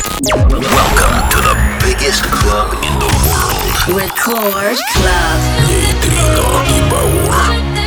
[0.00, 4.00] Welcome to the biggest club in the world.
[4.00, 5.38] Record Club.
[5.68, 7.34] Нейтрино и Баур.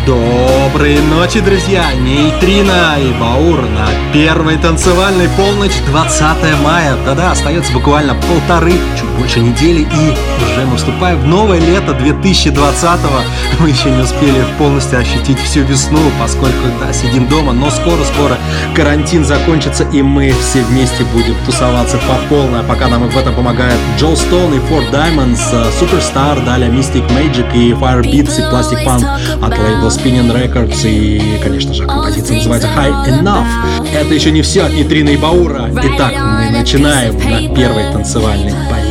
[0.05, 1.93] Доброй ночи, друзья!
[1.93, 6.95] Нейтрино и Баур на первой танцевальной полночь 20 мая.
[7.05, 13.21] Да-да, остается буквально полторы, чуть больше недели и уже мы вступаем в новое лето 2020-го.
[13.59, 18.37] Мы еще не успели полностью ощутить всю весну, поскольку, да, сидим дома, но скоро-скоро
[18.75, 22.61] карантин закончится и мы все вместе будем тусоваться по полной.
[22.61, 25.39] А пока нам в этом помогают Джо Стоун и Four Diamonds,
[25.79, 29.05] Superstar, далее Mystic Magic и Firebeats и Plastic Punk
[29.41, 33.47] от лейбла Spinning Records и, конечно же, композиция называется High Enough.
[33.93, 35.69] Это еще не все от Нитрина и Баура.
[35.71, 38.51] Итак, мы начинаем на первой танцевальной.
[38.51, 38.82] Поехали.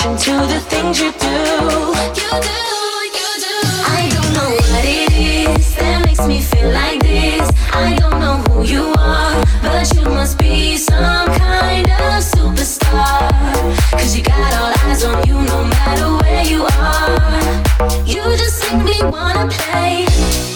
[0.00, 1.26] Connection to the things you do.
[2.20, 2.60] You do,
[3.16, 3.56] you do.
[3.98, 7.50] I don't know what it is that makes me feel like this.
[7.72, 13.30] I don't know who you are, but you must be some kind of superstar.
[13.92, 18.04] Cause you got all eyes on you no matter where you are.
[18.04, 20.49] You just make me wanna play.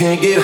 [0.00, 0.38] Like a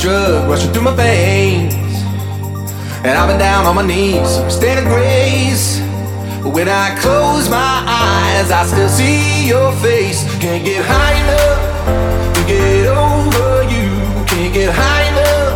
[0.00, 1.74] drug rushing through my veins.
[3.04, 5.78] And I've been down on my knees, standing grace.
[6.42, 10.24] But when I close my eyes, I still see your face.
[10.40, 13.90] Can't get high enough to get over you.
[14.24, 15.52] Can't get high enough.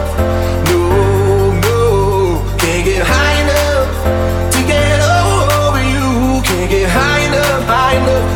[0.68, 2.56] No, no.
[2.58, 6.42] Can't get high enough to get over you.
[6.42, 8.33] Can't get high enough, high enough.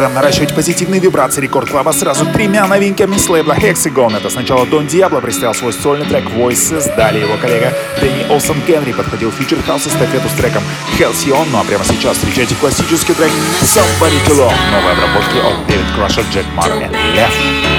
[0.00, 1.42] Продолжаем наращивать позитивные вибрации.
[1.42, 4.16] Рекорд Клаба сразу тремя новинками с лейбла Hexagon.
[4.16, 8.92] Это сначала Дон Диабло представил свой сольный трек Voices, далее его коллега Дэнни Олсен Генри
[8.92, 10.62] подходил фьючер хаус эстафету с треком
[10.98, 11.46] Halcyon.
[11.52, 13.30] Ну а прямо сейчас встречайте классический трек
[13.60, 17.69] Somebody to Love, новой обработки от Дэвид Крашер, Джек Мар и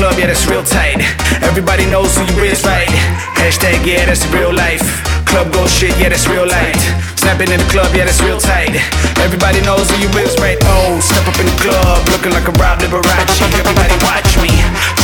[0.00, 0.96] club, yeah, that's real tight.
[1.44, 2.88] Everybody knows who you is, right?
[3.36, 4.80] Hashtag, yeah, that's real life.
[5.28, 6.80] Club go shit, yeah, that's real light.
[7.20, 8.72] Snapping in the club, yeah, that's real tight.
[9.20, 10.56] Everybody knows who you is, right?
[10.72, 13.44] Oh, step up in the club, looking like a Rob Liberace.
[13.60, 14.48] Everybody watch me.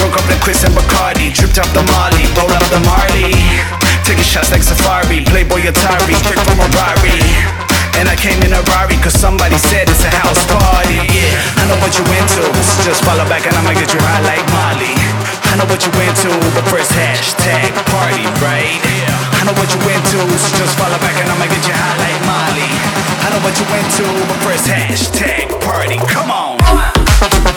[0.01, 3.37] Drunk up the Chris and Bacardi, tripped off the Molly, rolled up the Marley.
[4.09, 7.56] Taking shots like Safari, Playboy Atari, straight from a Rari.
[7.97, 11.01] And I came in a Rari cause somebody said it's a house party.
[11.09, 14.21] Yeah, I know what you into So just follow back and I'ma get you high
[14.21, 14.93] like Molly.
[15.49, 18.77] I know what you into But first hashtag party, right?
[18.85, 19.41] Yeah.
[19.41, 22.21] I know what you into So just follow back and I'ma get you high like
[22.29, 22.69] Molly.
[23.25, 27.56] I know what you into But first hashtag party, come on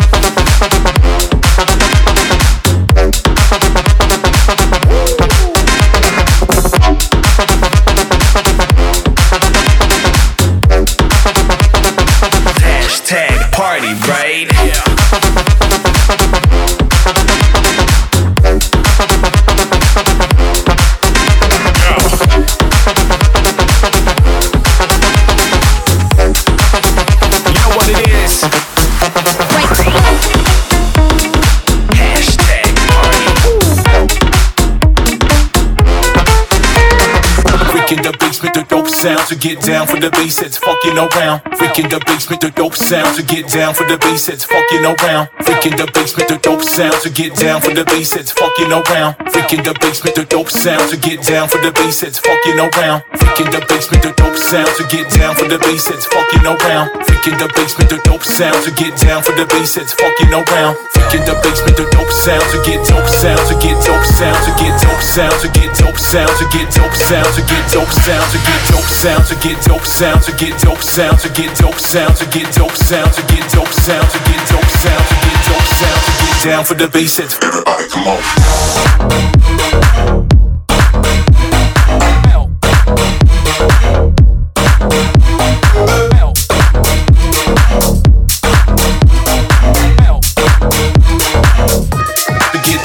[39.00, 41.40] sound to get down for the bass that's fucking around.
[41.56, 45.32] Freaking the basement, the dope sound to get down for the bass that's fucking around.
[45.40, 49.16] Freaking the basement, the dope sound to get down for the bass that's fucking around.
[49.32, 53.00] Freaking the basement, the dope sound to get down for the bass that's fucking around.
[53.16, 56.92] Freaking the basement, the dope sound to get down for the bass that's fucking around.
[57.08, 60.76] Freaking the basement, the dope sound to get down for the bass that's fucking around.
[60.92, 64.52] Freaking the basement, the dope sound to get dope sound to get dope sound to
[64.60, 68.28] get dope sound to get dope sound to get dope sound to get dope sound
[68.36, 71.80] to get dope sound to get dope sound to get dope sound to get dope
[71.80, 75.40] sound to get dope sound to get dope sound to get dope sound to get
[75.48, 77.20] dope sound to get down for the bass.
[77.20, 78.20] Everybody, come on.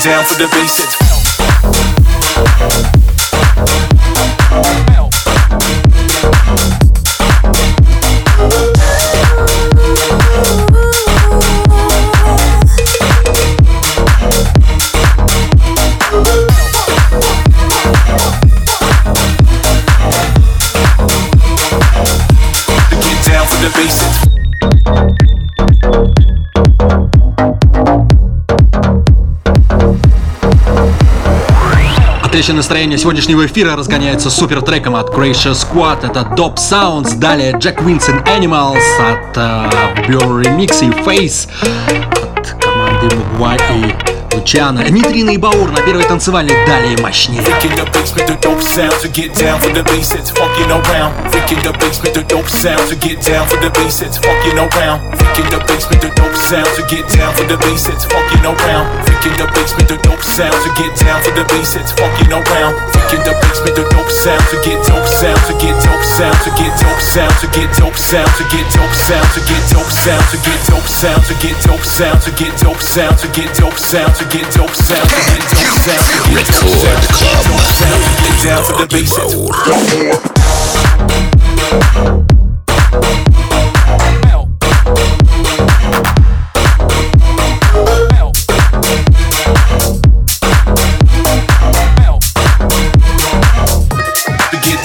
[0.05, 1.14] down for the basics.
[32.35, 36.05] Отличное настроение сегодняшнего эфира разгоняется супер треком от Gracious Squad.
[36.05, 37.17] Это Dope Sounds.
[37.17, 43.95] Далее Jack Winston Animals от uh, Blur Remix и Face от команды Мугвай и
[44.35, 47.41] Лучано, Нитрина и Баур на первой танцевальной далее мощнее.
[47.41, 50.13] Freaking the bass with the dope sound to get down for the bass
[54.03, 55.24] it's fucking around.
[55.35, 58.47] Freaking the bass with the dope sound to get down for the bass it's fucking
[58.47, 58.87] around.
[59.03, 62.31] Freaking the bass with the dope sound to get down for the bass it's fucking
[62.31, 62.79] around.
[62.95, 66.39] Freaking the bass with the dope sound to get dope sound to get dope sound
[66.47, 69.91] to get dope sound to get dope sound to get dope sound to get dope
[69.91, 73.59] sound to get dope sound to get dope sound to get dope sound to get
[73.59, 77.03] dope sound to to get dope sound, to get dope sound, to get dope sound,
[77.03, 78.87] to get dope sound, to get down for the
[82.15, 82.24] basics.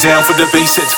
[0.10, 0.95] Down for the basics.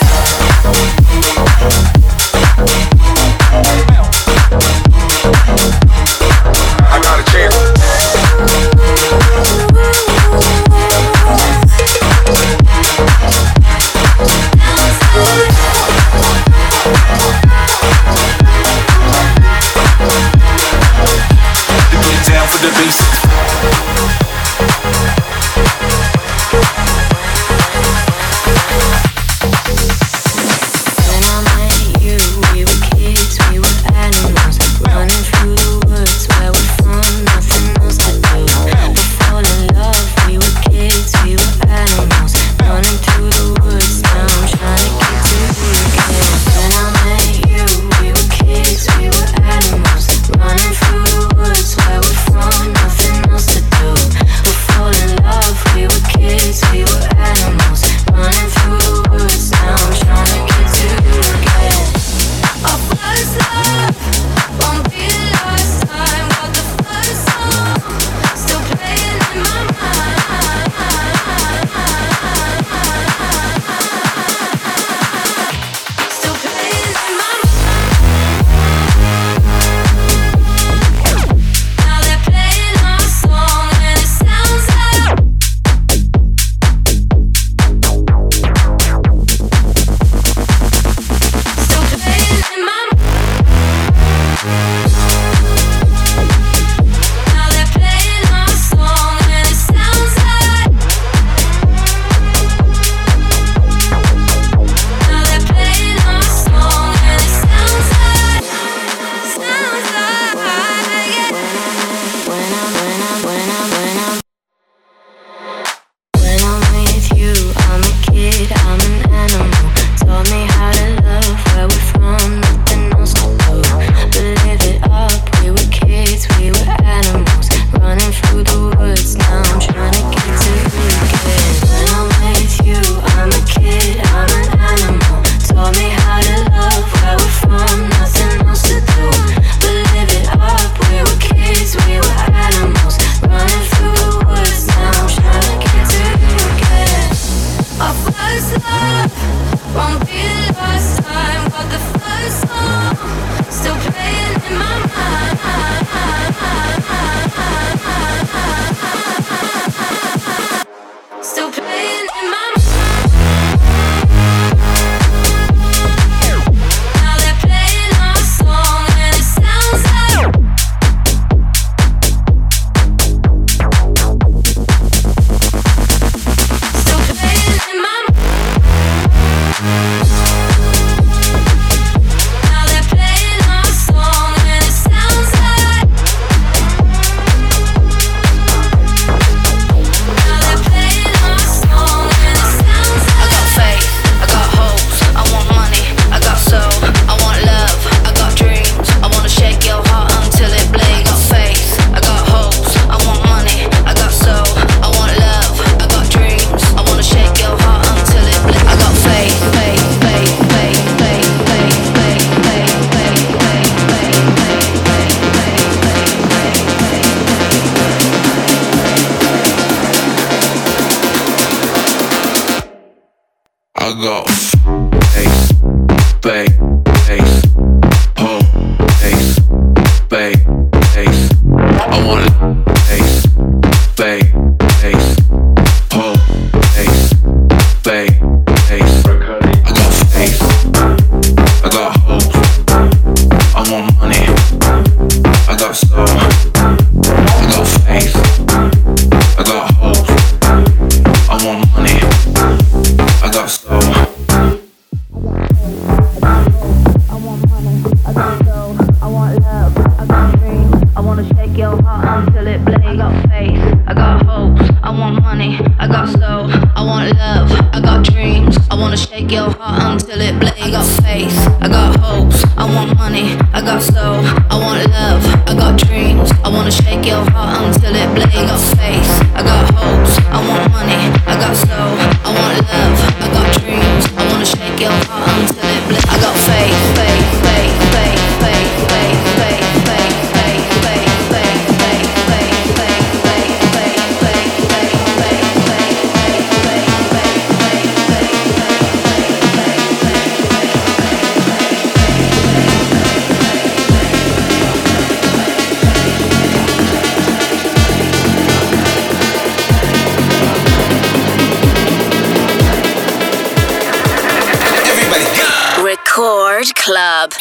[316.92, 317.41] Club.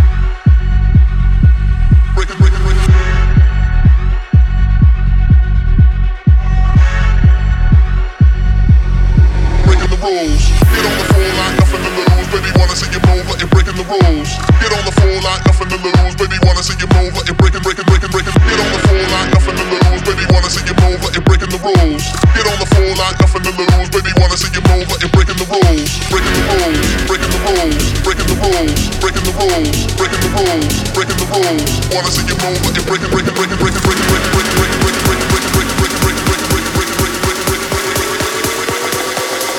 [13.91, 14.29] rules.
[14.63, 16.15] Get on the floor like nothing to lose.
[16.15, 18.25] Baby, wanna see you move, let it break and break and break break.
[18.25, 20.01] Get on the floor like nothing to lose.
[20.07, 22.03] Baby, wanna see you move, let it breaking the rules.
[22.35, 23.89] Get on the floor like nothing to lose.
[23.91, 25.89] Baby, wanna see you move, let it breaking the rules.
[26.07, 30.71] Breaking the rules, breaking the rules, breaking the rules, breaking the rules, breaking the rules,
[30.95, 31.71] breaking the rules.
[31.91, 35.27] Wanna see you move, let it breaking, breaking, breaking, breaking, breaking, breaking, breaking, breaking, breaking,
[35.31, 37.31] breaking, breaking, breaking, breaking, breaking, breaking.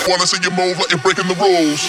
[0.08, 1.88] Wanna see you move like you're the rules.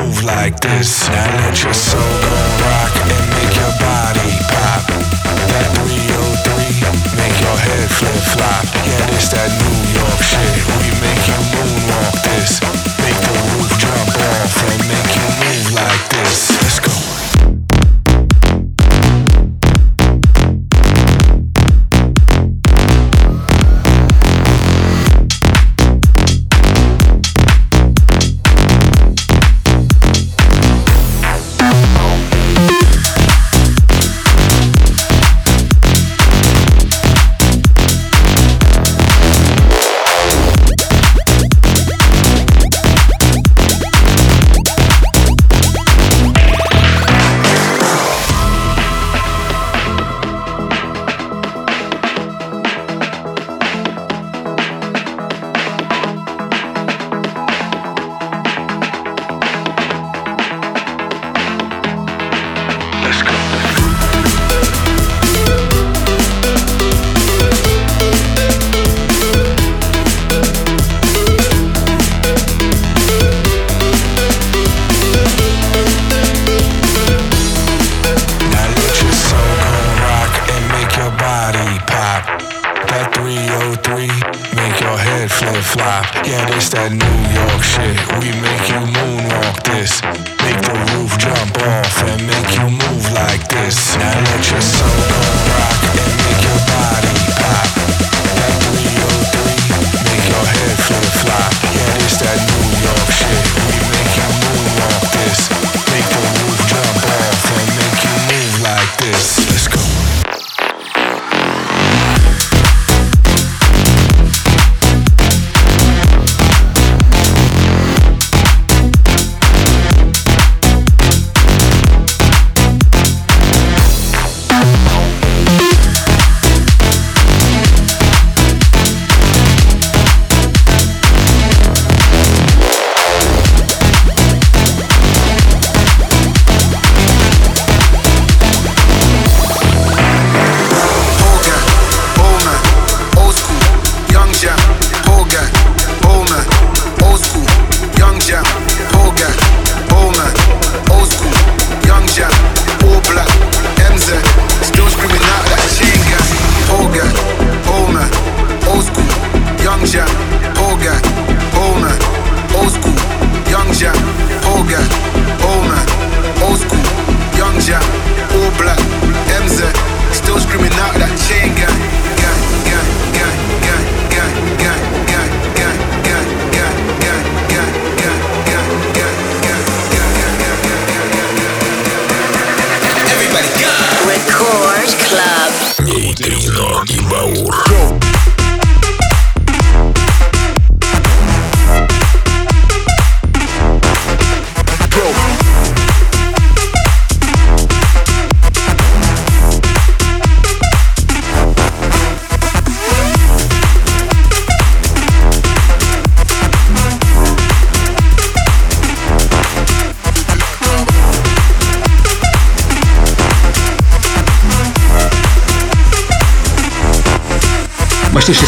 [0.41, 1.07] like this.
[1.07, 2.61] and that you're good.
[2.65, 2.80] right?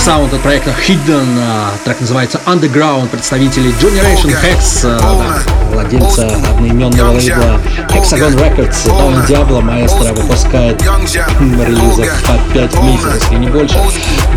[0.04, 5.39] Саунд от проекта Hidden, а, трек называется Underground, представители Generation Hex, а,
[5.72, 10.82] владельца одноименного лейбла Hexagon Records, Don Diablo, маэстро, выпускает
[11.39, 13.78] релизов по 5 в месяц, если не больше.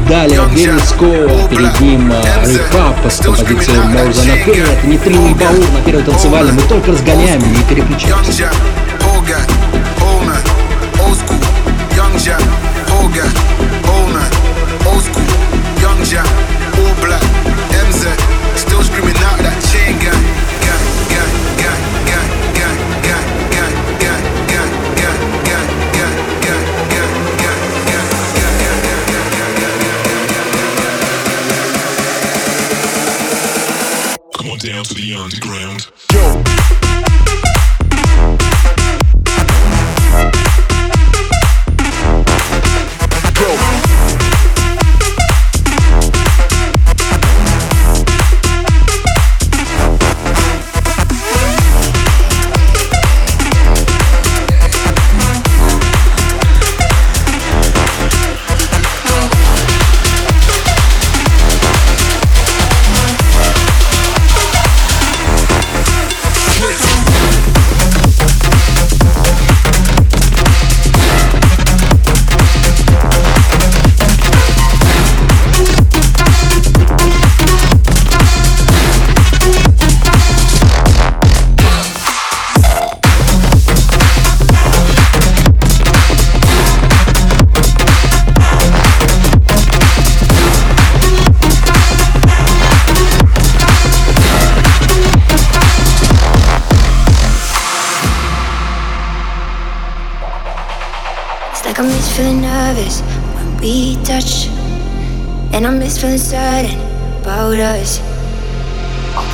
[0.08, 2.12] Далее Дэвид Скоу, перед ним
[2.44, 6.92] Рехаб с композицией More Than a это не Трин Баур на первой танцевальной, мы только
[6.92, 8.52] разгоняем, не переключаемся.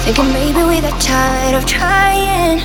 [0.05, 2.59] Thinking maybe we got tired of trying.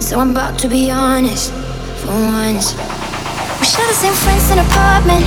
[0.00, 1.52] So I'm about to be honest
[2.00, 2.76] for once.
[3.58, 5.24] We share the same friends in an apartment.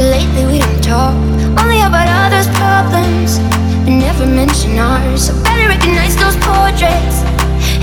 [0.00, 1.14] Lately we don't talk,
[1.60, 3.36] only about others' problems.
[3.84, 5.26] And never mention ours.
[5.26, 7.20] So better recognize those portraits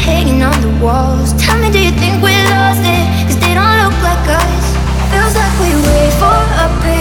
[0.01, 1.34] hanging on the walls.
[1.41, 3.05] Tell me, do you think we lost it?
[3.29, 4.65] Cause they don't look like us.
[5.13, 6.93] Feels like we wait for a big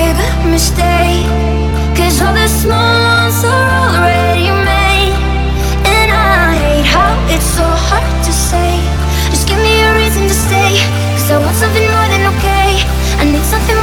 [0.53, 1.25] mistake
[1.97, 4.32] Cause all the small ones are already
[11.63, 12.83] something more than okay.
[13.21, 13.82] I need something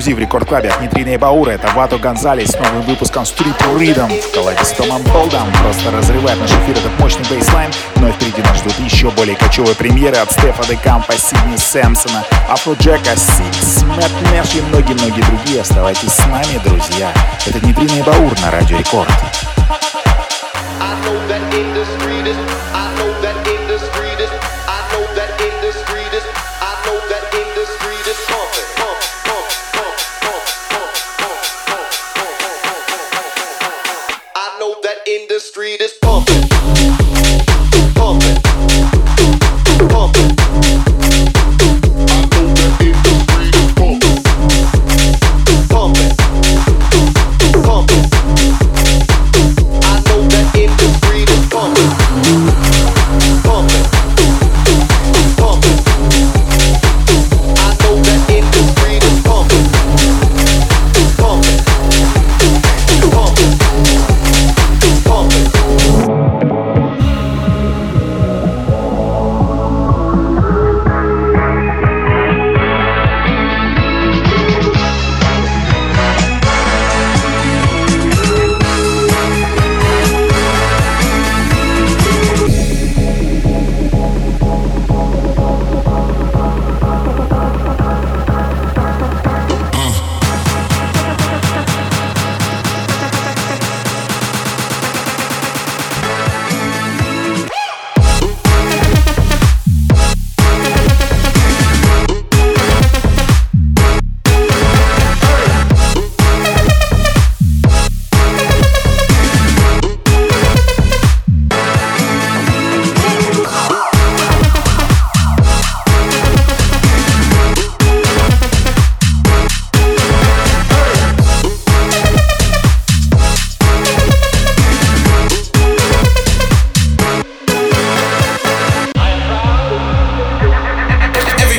[0.00, 1.50] эксклюзив в рекорд-клабе от Нитрина и Баура.
[1.50, 5.52] Это Вато Гонзалес с новым выпуском Street Rhythm в коллабе с Томом Болдом.
[5.62, 7.70] Просто разрывает наш эфир этот мощный бейслайн.
[7.96, 13.14] Но впереди нас ждут еще более кочевые премьеры от Стефа де Кампа, Сидни Сэмпсона, Афроджека,
[13.14, 15.60] Сикс, Мэтт Нэш и многие-многие другие.
[15.60, 17.12] Оставайтесь с нами, друзья.
[17.46, 19.10] Это Нитрина и Баур на Радио Рекорд.
[21.98, 23.09] street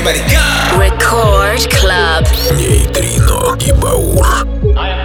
[0.04, 0.80] Everybody go!
[0.80, 2.26] Record Club.
[2.58, 4.26] Нейтрино и Баур.
[4.76, 5.01] I am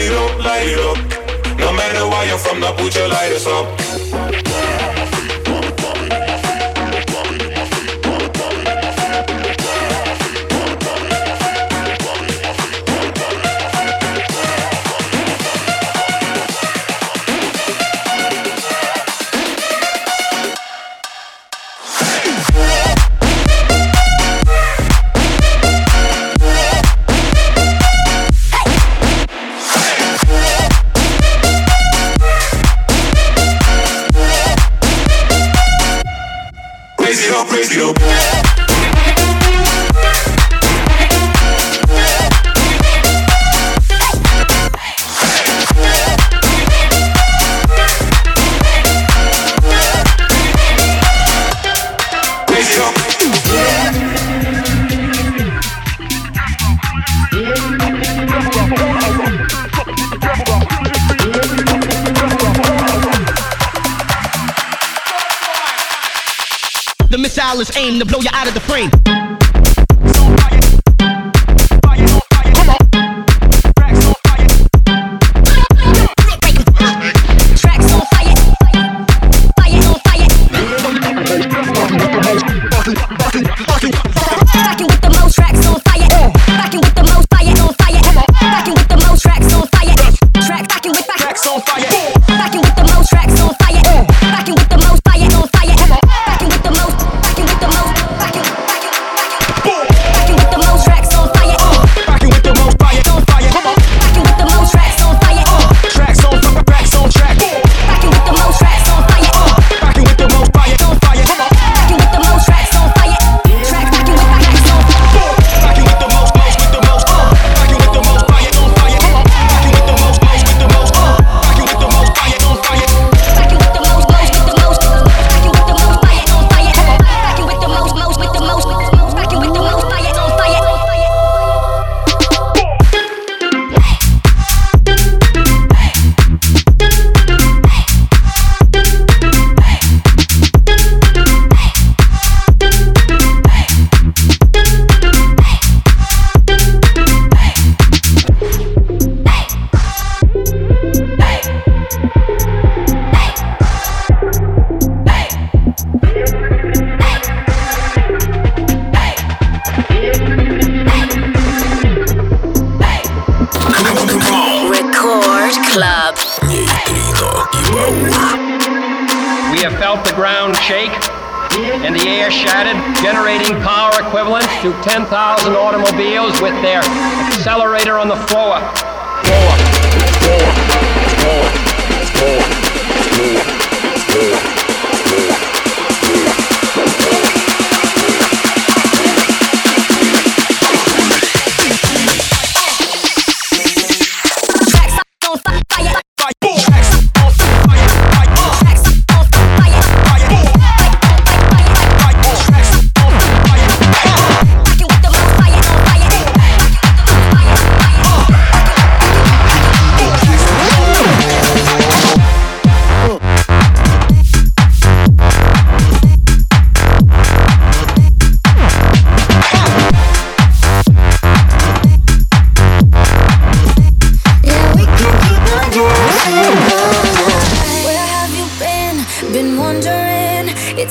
[0.00, 1.58] light it up, light up.
[1.58, 4.49] No matter where you're from, now put your lighters up.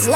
[0.01, 0.07] It's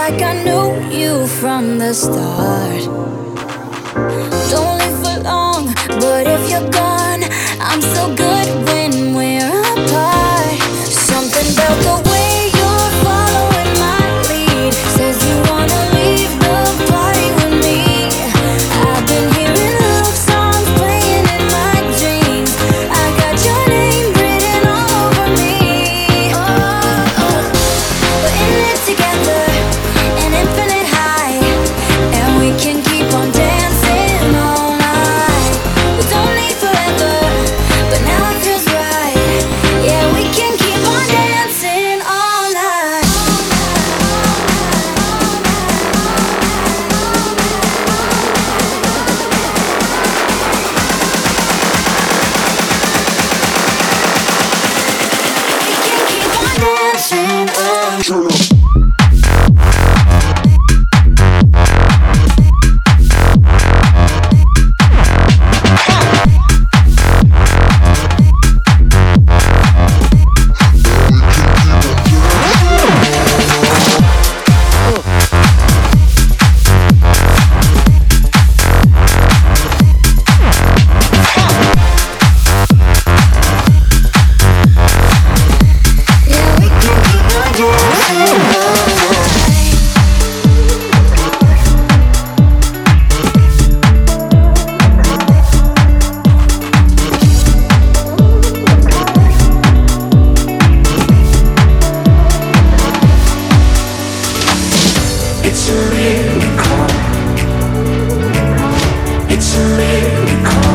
[109.51, 110.73] a miracle,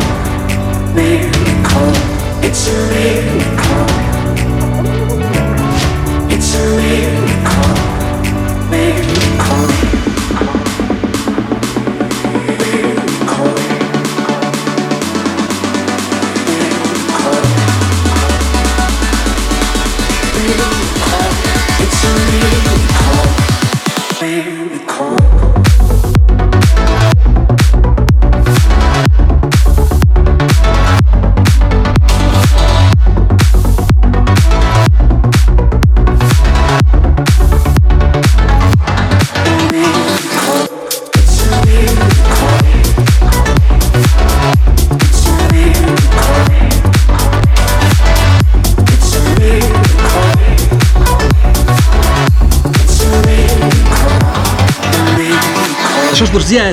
[0.94, 1.92] miracle,
[2.44, 3.37] it's a miracle.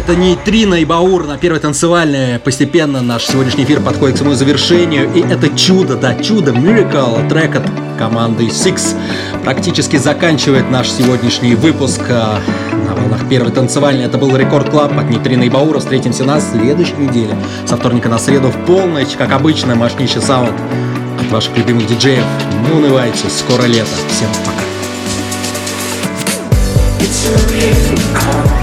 [0.07, 2.37] Это Нейтрина и Баур на первой танцевальной.
[2.37, 5.11] Постепенно наш сегодняшний эфир подходит к своему завершению.
[5.11, 7.63] И это чудо, да, чудо, Miracle, трек от
[7.97, 8.95] команды Six
[9.43, 12.39] практически заканчивает наш сегодняшний выпуск а,
[12.87, 14.03] на волнах первой танцевальной.
[14.05, 15.79] Это был Рекорд Клаб от Нейтрина и Баура.
[15.79, 17.35] Встретимся на следующей неделе.
[17.65, 20.53] Со вторника на среду в полночь, как обычно, мощнейший саунд
[21.19, 22.23] от ваших любимых диджеев.
[22.69, 23.87] Не унывайте, скоро лето.
[24.11, 24.61] Всем пока.
[26.99, 28.54] It's a